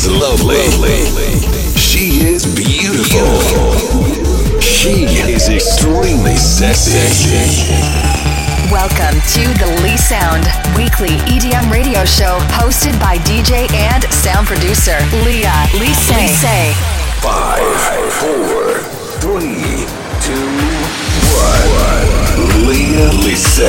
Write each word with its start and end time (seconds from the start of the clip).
is 0.00 0.08
lovely. 0.08 0.56
She 1.78 2.24
is 2.24 2.46
beautiful. 2.54 3.28
She 4.60 5.04
is 5.28 5.48
extremely 5.48 6.36
sexy. 6.36 7.72
Welcome 8.70 9.20
to 9.34 9.42
the 9.58 9.66
Lee 9.82 9.96
Sound 9.96 10.44
Weekly 10.76 11.16
EDM 11.28 11.70
Radio 11.70 12.04
Show, 12.04 12.38
hosted 12.56 12.98
by 13.00 13.18
DJ 13.18 13.70
and 13.72 14.04
sound 14.04 14.46
producer 14.46 14.96
Leah 15.24 15.66
Lise. 15.74 16.08
Lise. 16.08 16.74
Five, 17.20 18.12
four, 18.14 18.78
three, 19.20 19.84
two, 20.24 20.48
one. 21.36 21.68
Leah 22.66 23.10
Lise 23.20 23.60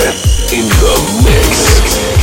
in 0.53 0.69
the 0.79 0.95
mix. 1.25 2.20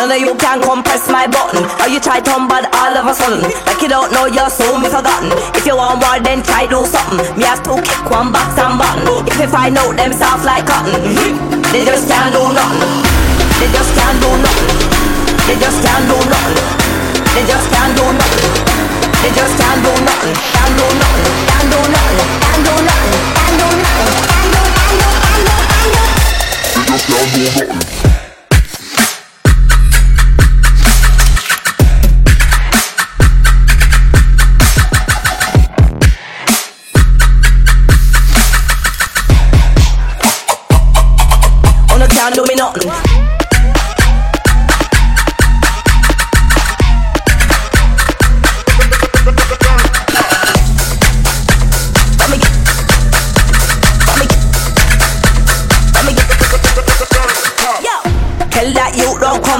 None 0.00 0.16
of 0.16 0.16
you 0.16 0.32
can 0.40 0.64
compress 0.64 1.12
my 1.12 1.28
button. 1.28 1.60
how 1.76 1.84
you 1.84 2.00
try 2.00 2.24
to 2.24 2.32
but 2.48 2.64
all 2.72 2.96
of 2.96 3.04
a 3.04 3.12
sudden. 3.12 3.44
Like 3.68 3.84
you 3.84 3.88
don't 3.92 4.08
know 4.16 4.24
you're 4.24 4.48
so 4.48 4.80
me 4.80 4.88
forgotten. 4.88 5.28
If 5.52 5.68
you 5.68 5.76
want 5.76 6.00
war, 6.00 6.16
then 6.24 6.40
try 6.40 6.64
do 6.64 6.88
something. 6.88 7.20
Me 7.36 7.44
have 7.44 7.60
to 7.68 7.76
kick 7.84 8.08
one 8.08 8.32
box 8.32 8.56
and 8.56 8.80
button. 8.80 9.04
If 9.28 9.36
you 9.36 9.44
find 9.52 9.76
out 9.76 9.92
them 10.00 10.16
soft 10.16 10.48
like 10.48 10.64
cotton, 10.64 11.04
they 11.68 11.84
just 11.84 12.08
can't 12.08 12.32
do 12.32 12.40
nothing. 12.48 12.80
They 13.60 13.68
just 13.76 13.92
can't 13.92 14.16
do 14.24 14.32
nothing. 14.40 14.72
They 15.44 15.60
just 15.60 15.84
can't 15.84 16.08
do 16.08 16.16
nothing. 16.32 16.56
They 17.36 17.44
just 17.44 17.68
can't 17.68 17.92
do 17.92 18.08
nothing. 18.16 18.56
They 19.20 19.30
just 19.36 19.52
can't 19.60 19.84
do 19.84 19.92
nothing. 20.00 20.32
Can't 20.32 20.80
do 20.80 20.86
nothing. 20.96 21.28
Can't 21.44 21.68
do 21.68 21.76
nothing. 21.92 22.24
Can't 22.40 22.64
do 22.64 22.72
nothing. 22.88 23.20
Can't 23.36 23.52
do 23.52 23.68
nothing. 23.84 23.84
Can't 23.84 23.84
do 23.84 23.84
nothing. 23.84 24.00
Can't 24.00 24.48
do 24.48 25.44
nothing. 25.44 26.00
They 26.72 26.84
just 26.88 27.04
can't 27.04 27.28
do 27.36 27.44
nothing. 27.44 27.99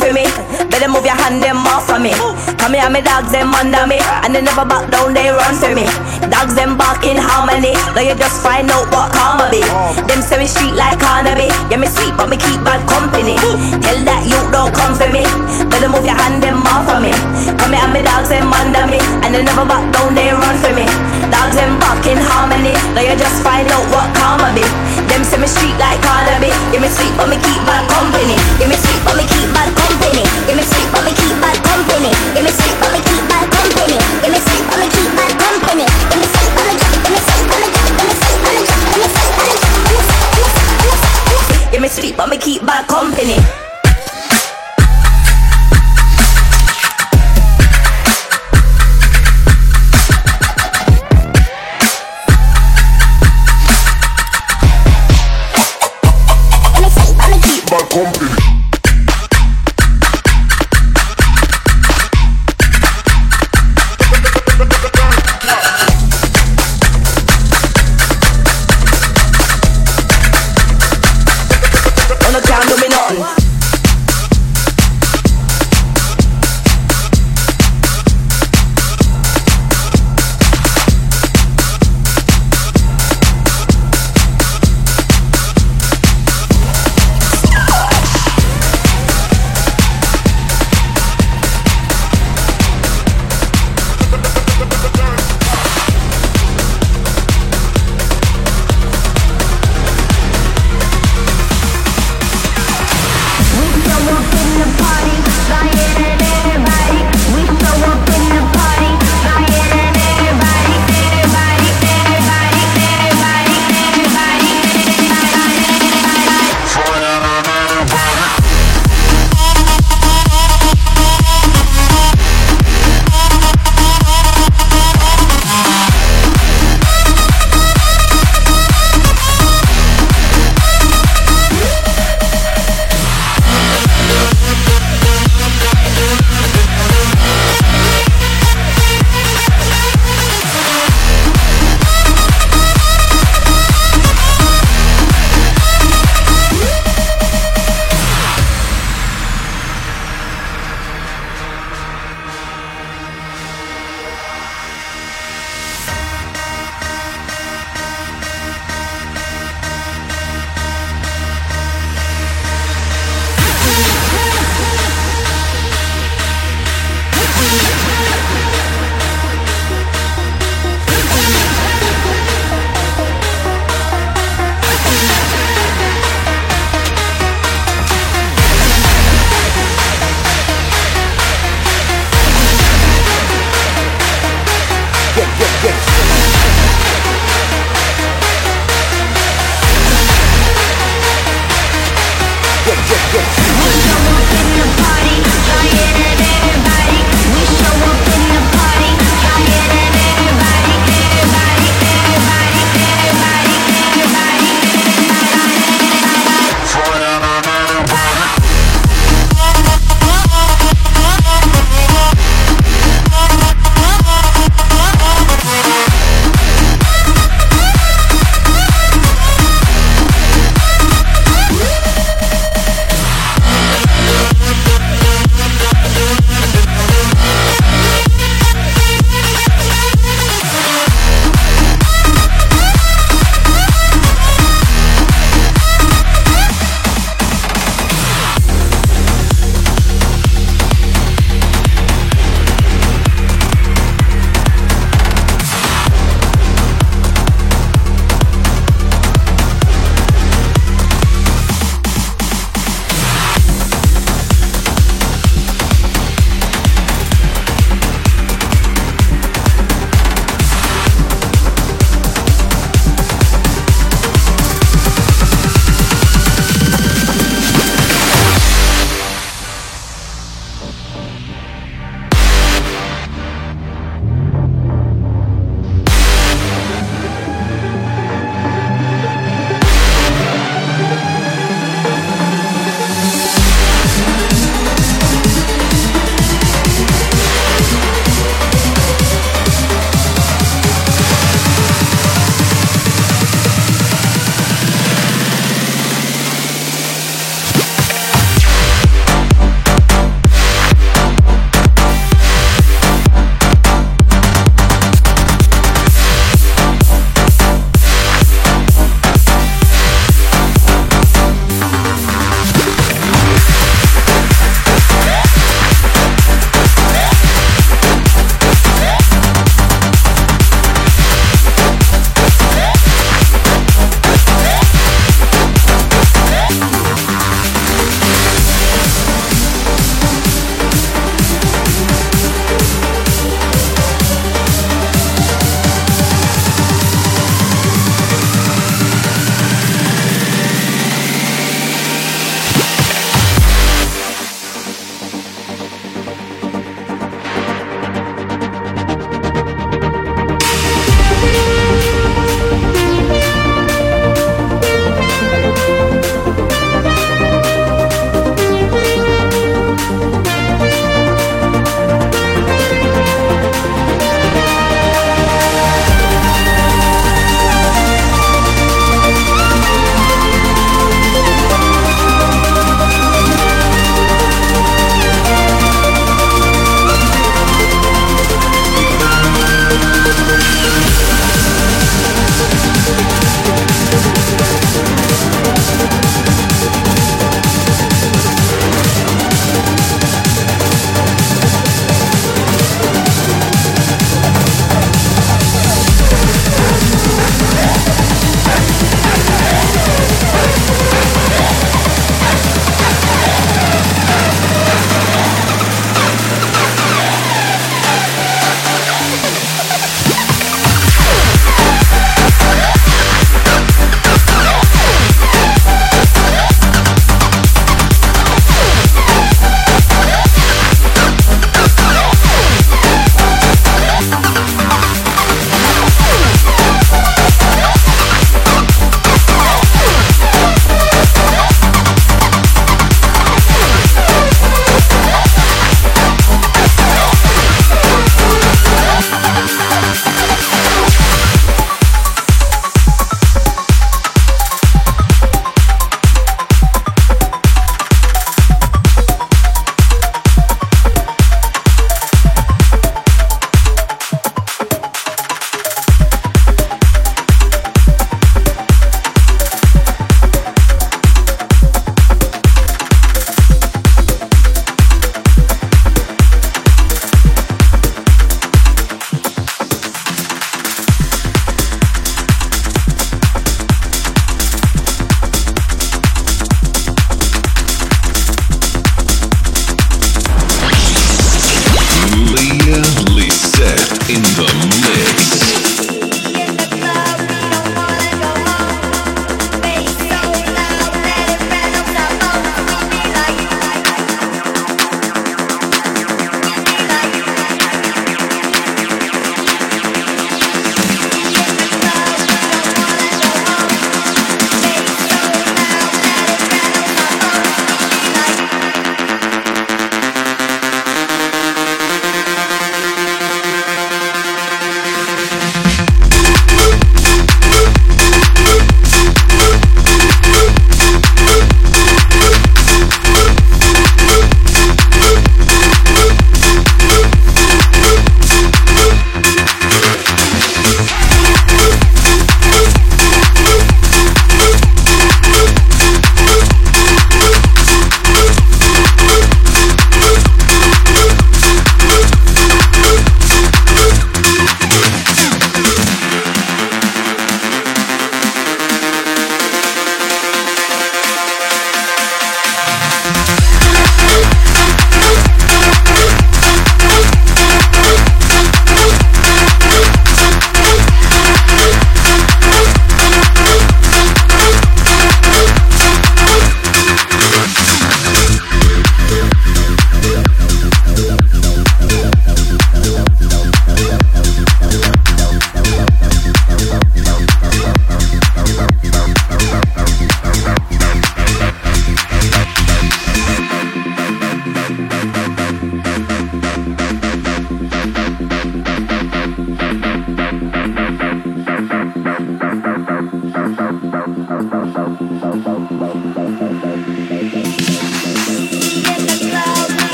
Better 0.00 0.88
move 0.88 1.04
your 1.04 1.18
hand 1.20 1.42
them 1.42 1.60
off 1.68 1.90
of 1.92 2.00
me. 2.00 2.16
Come 2.56 2.72
here, 2.72 2.88
me 2.88 3.04
dogs 3.04 3.28
them 3.28 3.52
under 3.52 3.84
me, 3.84 4.00
and 4.24 4.32
they 4.32 4.40
never 4.40 4.64
back 4.64 4.88
down, 4.88 5.12
they 5.12 5.28
run 5.28 5.52
for 5.52 5.68
me. 5.74 5.84
Dogs 6.32 6.54
them 6.56 6.80
bark 6.80 7.04
in 7.04 7.20
harmony. 7.20 7.76
Now 7.92 8.00
you 8.00 8.16
just 8.16 8.40
find 8.40 8.70
out 8.72 8.88
what 8.88 9.12
karma 9.12 9.52
be. 9.52 9.60
Them 10.08 10.24
say 10.24 10.38
me 10.40 10.48
street 10.48 10.72
like 10.72 10.96
Carnaby. 10.96 11.52
Yeah, 11.68 11.76
me 11.76 11.86
sweet, 11.86 12.16
but 12.16 12.32
me 12.32 12.40
keep 12.40 12.64
bad 12.64 12.80
company. 12.88 13.36
Tell 13.84 14.00
that 14.08 14.24
you 14.24 14.40
don't 14.48 14.72
come 14.72 14.96
for 14.96 15.12
me. 15.12 15.28
Better 15.68 15.92
move 15.92 16.08
your 16.08 16.16
hand 16.16 16.40
them 16.40 16.64
off 16.72 16.88
of 16.88 17.04
me. 17.04 17.12
Come 17.60 17.76
here, 17.76 17.88
me 17.92 18.00
dogs 18.00 18.32
them 18.32 18.48
under 18.48 18.88
me, 18.88 18.98
and 19.20 19.34
they 19.34 19.44
never 19.44 19.68
back 19.68 19.84
down, 19.92 20.16
they 20.16 20.32
run 20.32 20.56
for 20.64 20.72
me. 20.72 20.88
Dogs 21.28 21.52
them 21.52 21.76
bark 21.76 22.00
in 22.08 22.16
harmony. 22.16 22.72
Now 22.96 23.04
you 23.04 23.12
just 23.18 23.44
find 23.44 23.68
out 23.68 23.84
what 23.92 24.08
karma 24.16 24.56
be. 24.56 24.64
Them 25.12 25.28
say 25.28 25.36
me 25.36 25.44
street 25.44 25.76
like 25.76 26.00
Carnaby. 26.00 26.48
Yeah, 26.72 26.80
me 26.80 26.88
sweet, 26.88 27.12
but 27.20 27.28
me 27.28 27.36
keep 27.36 27.60
bad 27.68 27.84
company. 27.92 28.32
Yeah, 28.56 28.64
me 28.64 28.80
sweet, 28.80 28.96
but 29.04 29.12
me 29.12 29.28
keep 29.28 29.44
bad 29.52 29.68
company. 29.76 30.24
Yeah, 30.48 30.56
me 30.56 30.64
sweet, 30.64 30.88
but 30.88 31.04
me 31.04 31.12
keep 31.12 31.36
bad 31.36 31.52
company. 31.60 32.08
Yeah, 32.32 32.40
me 32.40 32.48
sweet, 32.48 32.71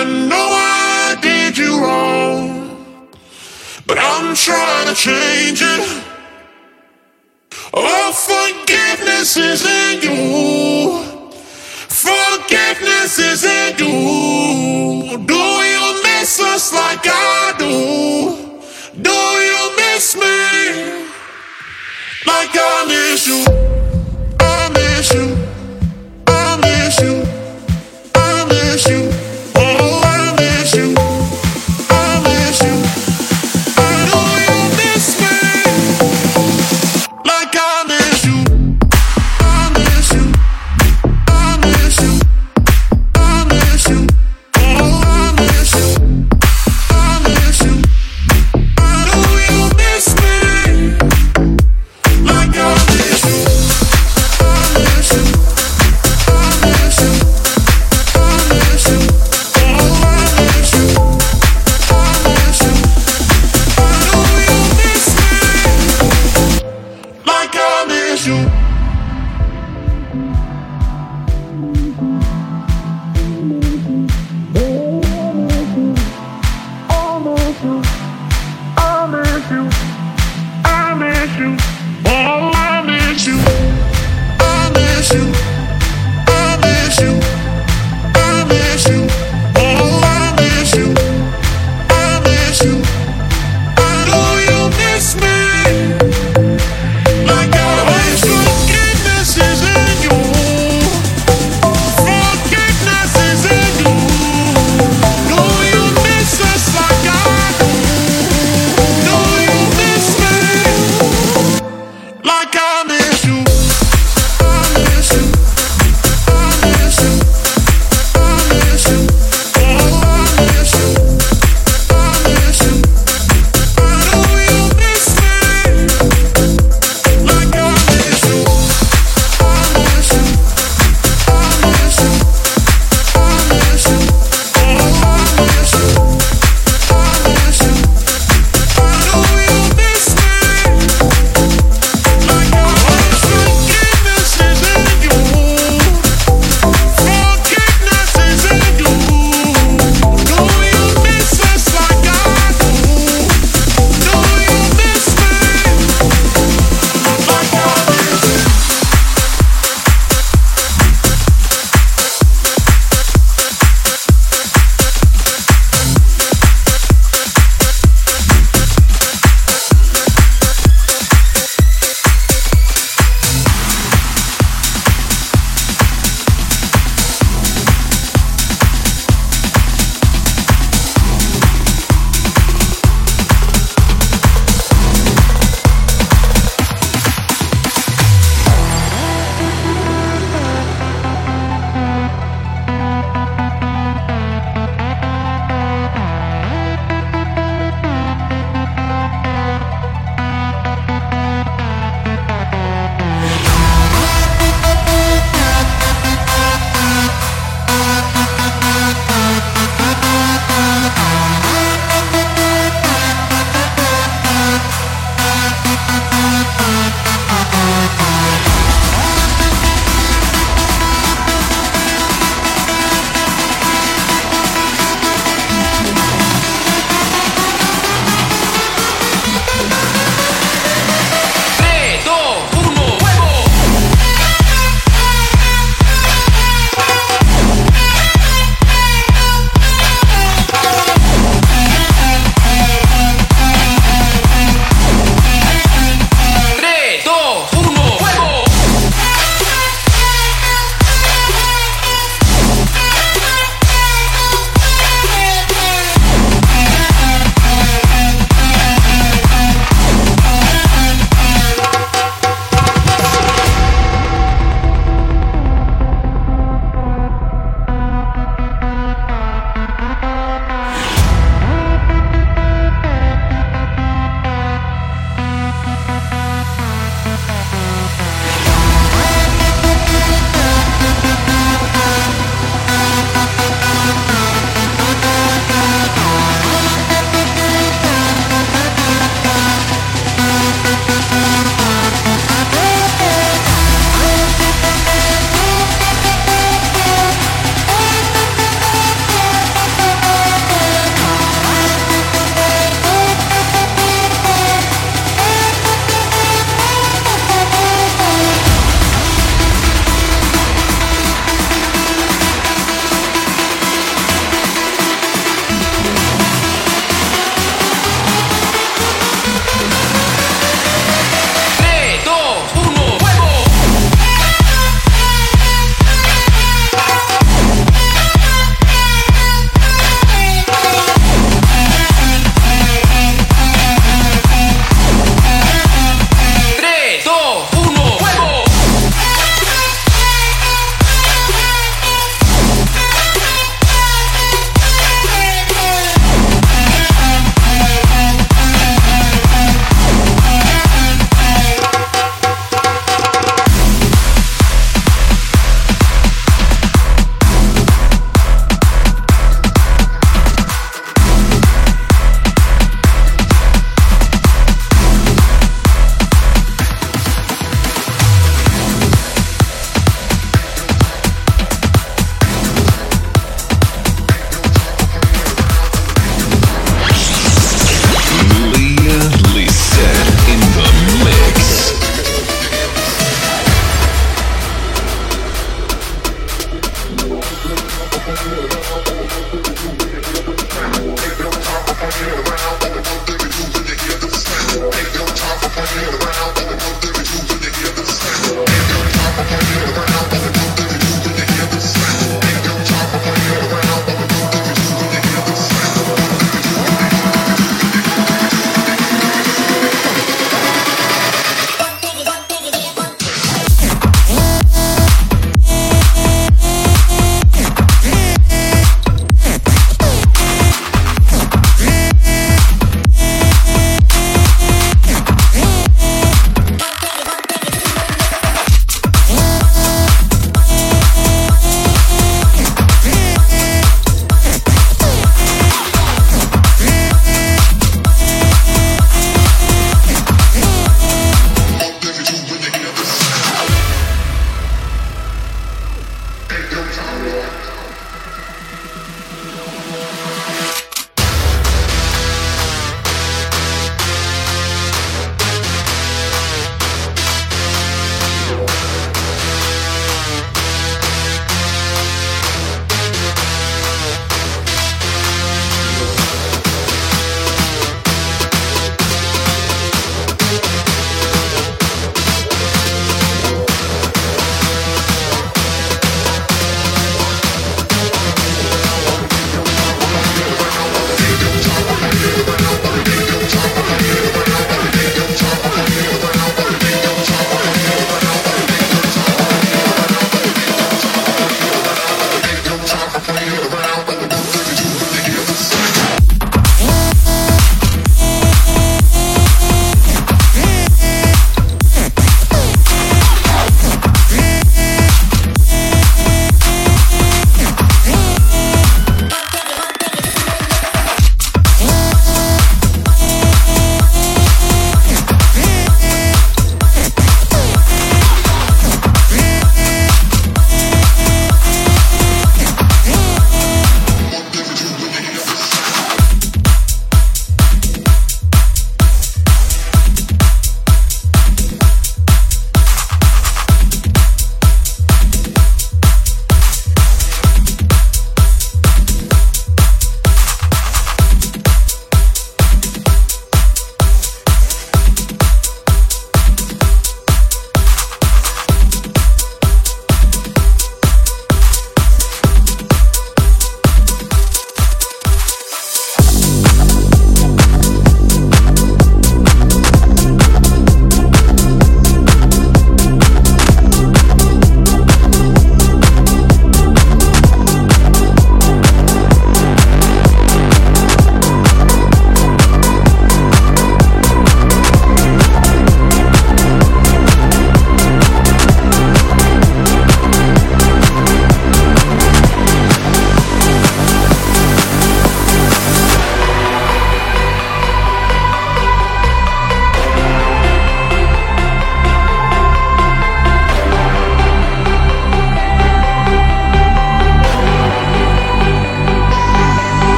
I 0.00 0.04
know 0.04 0.36
I 0.36 1.18
did 1.20 1.58
you 1.58 1.82
wrong, 1.82 3.10
but 3.84 3.98
I'm 3.98 4.32
trying 4.32 4.86
to 4.86 4.94
change 4.94 5.60
it. 5.60 6.04
Oh, 7.74 8.12
forgiveness 8.14 9.36
is 9.36 9.66
in 9.66 10.02
you. 10.06 11.02
Forgiveness 11.88 13.18
is 13.18 13.42
in 13.44 13.74
you. 13.78 15.18
Do 15.26 15.42
you 15.74 16.02
miss 16.04 16.40
us 16.42 16.72
like 16.72 17.04
I 17.04 17.54
do? 17.58 18.36
Do 19.02 19.18
you 19.50 19.62
miss 19.82 20.14
me 20.14 21.06
like 22.24 22.54
I 22.54 22.84
miss 22.86 23.26
you? 23.26 23.44
I 24.38 24.70
miss 24.72 25.12
you. 25.12 25.37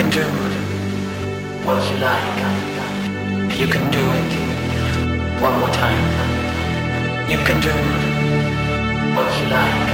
can 0.00 0.10
do 0.10 0.24
what 1.66 1.78
you 1.90 1.98
like. 1.98 2.38
You 3.60 3.66
can 3.66 3.84
do 3.92 4.02
it 4.18 4.32
one 5.42 5.54
more 5.60 5.68
time. 5.68 6.04
You 7.28 7.36
can 7.46 7.60
do 7.60 7.74
what 9.14 9.28
you 9.38 9.46
like. 9.56 9.90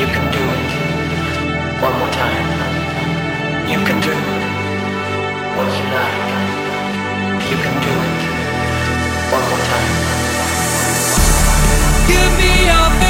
You 0.00 0.06
can 0.14 0.26
do 0.36 0.42
it 0.56 0.70
one 1.84 1.96
more 2.00 2.12
time. 2.22 2.46
You 3.72 3.78
can 3.86 3.98
do 4.08 4.16
what 5.56 5.70
you 5.78 5.86
like. 5.96 6.20
You 7.50 7.56
can 7.64 7.76
do 7.86 7.92
it 8.08 8.20
one 9.34 9.44
more 9.50 9.64
time. 9.70 9.92
Give 12.08 12.32
me 12.38 12.66
your. 12.66 13.09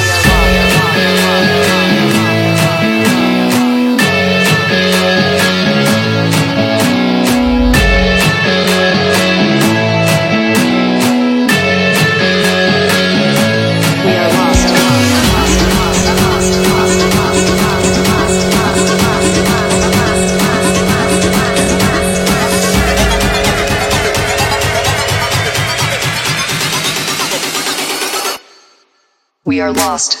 Lost. 29.73 30.20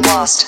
lost. 0.00 0.47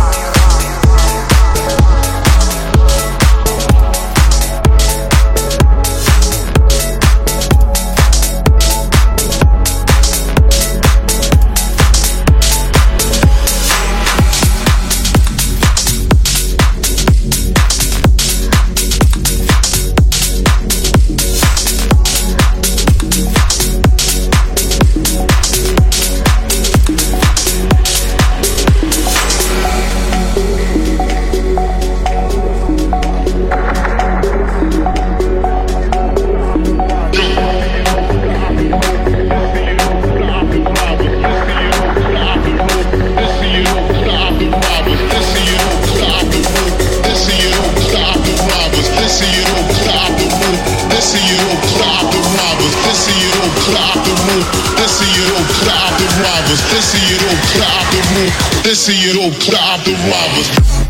This 56.71 56.95
is 56.95 57.11
your 57.11 57.19
old, 57.29 57.37
the 57.51 57.63
out 57.67 57.91
the 57.91 58.01
room. 58.15 58.63
This 58.63 58.87
is 58.87 59.05
your 59.05 59.23
old, 59.23 59.33
the 59.33 59.57
out 59.59 59.83
the 59.83 59.91
robbers. 59.91 60.80